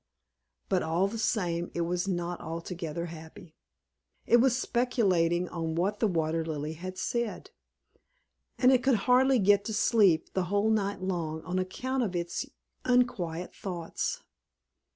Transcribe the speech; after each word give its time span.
But 0.67 0.81
all 0.81 1.07
the 1.07 1.19
same 1.19 1.69
it 1.75 1.81
was 1.81 2.07
not 2.07 2.41
altogether 2.41 3.05
happy. 3.05 3.55
It 4.25 4.37
was 4.37 4.57
speculating 4.57 5.47
on 5.49 5.75
what 5.75 5.99
the 5.99 6.07
Water 6.07 6.43
Lily 6.43 6.73
had 6.73 6.97
said, 6.97 7.51
and 8.57 8.71
it 8.71 8.81
could 8.81 8.95
hardly 9.05 9.37
get 9.37 9.63
to 9.65 9.75
sleep 9.75 10.33
the 10.33 10.45
whole 10.45 10.71
night 10.71 11.03
long 11.03 11.43
on 11.43 11.59
account 11.59 12.01
of 12.01 12.15
its 12.15 12.47
unquiet 12.83 13.53
thoughts. 13.53 14.23